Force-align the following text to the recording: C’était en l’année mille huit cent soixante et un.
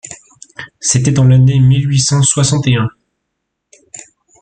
C’était 0.79 1.19
en 1.19 1.25
l’année 1.25 1.59
mille 1.59 1.87
huit 1.87 1.99
cent 1.99 2.23
soixante 2.23 2.65
et 2.65 2.75
un. 2.75 2.89